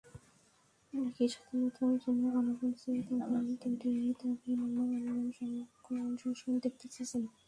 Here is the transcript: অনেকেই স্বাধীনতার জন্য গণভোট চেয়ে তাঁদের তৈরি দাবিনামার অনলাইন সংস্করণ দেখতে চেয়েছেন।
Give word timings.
অনেকেই 0.93 1.29
স্বাধীনতার 1.33 1.93
জন্য 2.03 2.23
গণভোট 2.35 2.73
চেয়ে 2.81 3.01
তাঁদের 3.07 3.75
তৈরি 3.81 4.09
দাবিনামার 4.21 4.89
অনলাইন 4.99 5.29
সংস্করণ 6.21 6.55
দেখতে 6.65 6.85
চেয়েছেন। 6.93 7.23